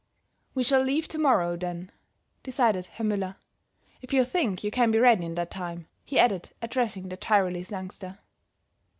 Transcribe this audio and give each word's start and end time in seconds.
"We 0.55 0.63
shall 0.63 0.81
leave 0.81 1.07
to 1.09 1.19
morrow, 1.19 1.55
then," 1.55 1.91
decided 2.41 2.87
Herr 2.87 3.05
Müller, 3.05 3.35
"if 4.01 4.11
you 4.13 4.23
think 4.23 4.63
you 4.63 4.71
can 4.71 4.89
be 4.89 4.97
ready 4.97 5.23
in 5.25 5.35
that 5.35 5.51
time," 5.51 5.85
he 6.03 6.17
added, 6.17 6.49
addressing 6.59 7.09
the 7.09 7.17
Tyrolese 7.17 7.69
youngster. 7.69 8.17